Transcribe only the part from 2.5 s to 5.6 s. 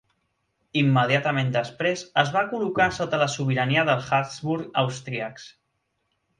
col·locar sota la sobirania dels Habsburg austríacs.